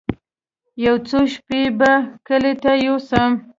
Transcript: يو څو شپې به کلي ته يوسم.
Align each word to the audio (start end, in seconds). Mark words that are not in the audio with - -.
يو 0.85 0.95
څو 1.07 1.19
شپې 1.33 1.61
به 1.79 1.91
کلي 2.27 2.53
ته 2.63 2.71
يوسم. 2.85 3.31